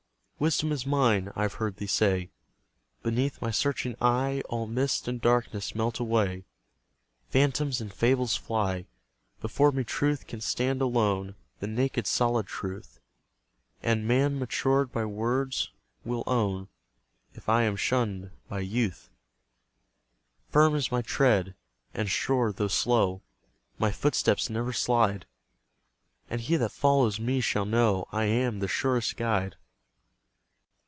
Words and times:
"Wisdom 0.41 0.71
is 0.71 0.87
mine," 0.87 1.31
I've 1.35 1.53
heard 1.61 1.77
thee 1.77 1.85
say: 1.85 2.31
"Beneath 3.03 3.39
my 3.43 3.51
searching 3.51 3.95
eye 4.01 4.41
All 4.49 4.65
mist 4.65 5.07
and 5.07 5.21
darkness 5.21 5.75
melt 5.75 5.99
away, 5.99 6.45
Phantoms 7.29 7.79
and 7.79 7.93
fables 7.93 8.35
fly. 8.35 8.87
Before 9.39 9.71
me 9.71 9.83
truth 9.83 10.25
can 10.25 10.41
stand 10.41 10.81
alone, 10.81 11.35
The 11.59 11.67
naked, 11.67 12.07
solid 12.07 12.47
truth; 12.47 12.99
And 13.83 14.07
man 14.07 14.39
matured 14.39 14.91
by 14.91 15.05
worth 15.05 15.67
will 16.03 16.23
own, 16.25 16.69
If 17.35 17.47
I 17.47 17.61
am 17.61 17.75
shunned 17.75 18.31
by 18.49 18.61
youth. 18.61 19.11
"Firm 20.49 20.73
is 20.73 20.91
my 20.91 21.03
tread, 21.03 21.53
and 21.93 22.09
sure 22.09 22.51
though 22.51 22.67
slow; 22.67 23.21
My 23.77 23.91
footsteps 23.91 24.49
never 24.49 24.73
slide; 24.73 25.27
And 26.31 26.41
he 26.41 26.55
that 26.55 26.71
follows 26.71 27.19
me 27.19 27.41
shall 27.41 27.65
know 27.65 28.07
I 28.11 28.23
am 28.23 28.57
the 28.57 28.67
surest 28.67 29.17
guide." 29.17 29.55